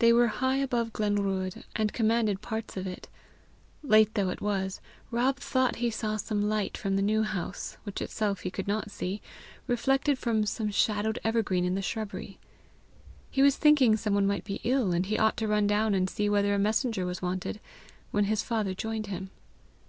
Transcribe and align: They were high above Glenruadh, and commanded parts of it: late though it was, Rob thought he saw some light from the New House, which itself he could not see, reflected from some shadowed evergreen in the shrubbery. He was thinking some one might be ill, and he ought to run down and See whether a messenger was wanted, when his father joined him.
They 0.00 0.12
were 0.12 0.26
high 0.26 0.56
above 0.56 0.92
Glenruadh, 0.92 1.62
and 1.76 1.92
commanded 1.92 2.40
parts 2.42 2.76
of 2.76 2.84
it: 2.84 3.06
late 3.84 4.14
though 4.14 4.30
it 4.30 4.40
was, 4.40 4.80
Rob 5.12 5.36
thought 5.36 5.76
he 5.76 5.88
saw 5.88 6.16
some 6.16 6.48
light 6.48 6.76
from 6.76 6.96
the 6.96 7.00
New 7.00 7.22
House, 7.22 7.76
which 7.84 8.02
itself 8.02 8.40
he 8.40 8.50
could 8.50 8.66
not 8.66 8.90
see, 8.90 9.22
reflected 9.68 10.18
from 10.18 10.46
some 10.46 10.72
shadowed 10.72 11.20
evergreen 11.22 11.64
in 11.64 11.76
the 11.76 11.80
shrubbery. 11.80 12.40
He 13.30 13.40
was 13.40 13.54
thinking 13.56 13.96
some 13.96 14.14
one 14.14 14.26
might 14.26 14.42
be 14.42 14.60
ill, 14.64 14.90
and 14.92 15.06
he 15.06 15.16
ought 15.16 15.36
to 15.36 15.46
run 15.46 15.68
down 15.68 15.94
and 15.94 16.10
See 16.10 16.28
whether 16.28 16.54
a 16.54 16.58
messenger 16.58 17.06
was 17.06 17.22
wanted, 17.22 17.60
when 18.10 18.24
his 18.24 18.42
father 18.42 18.74
joined 18.74 19.06
him. 19.06 19.30